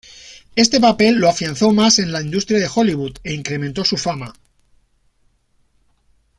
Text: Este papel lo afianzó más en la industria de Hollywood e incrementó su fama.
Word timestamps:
Este 0.55 0.79
papel 0.79 1.17
lo 1.19 1.29
afianzó 1.29 1.71
más 1.73 1.99
en 1.99 2.11
la 2.11 2.23
industria 2.23 2.57
de 2.57 2.67
Hollywood 2.73 3.17
e 3.23 3.35
incrementó 3.35 3.85
su 3.85 3.97
fama. 3.97 4.33